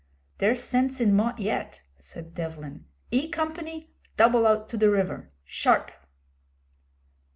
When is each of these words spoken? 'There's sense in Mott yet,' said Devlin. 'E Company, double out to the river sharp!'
'There's 0.39 0.63
sense 0.63 0.99
in 0.99 1.13
Mott 1.15 1.37
yet,' 1.37 1.83
said 1.99 2.33
Devlin. 2.33 2.85
'E 3.11 3.29
Company, 3.29 3.93
double 4.17 4.47
out 4.47 4.67
to 4.69 4.75
the 4.75 4.89
river 4.89 5.31
sharp!' 5.45 5.91